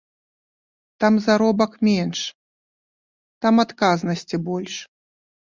Там 1.03 1.13
заробак 1.25 1.73
менш, 1.87 2.19
там 3.47 3.55
адказнасці 3.65 4.35
больш. 4.49 4.75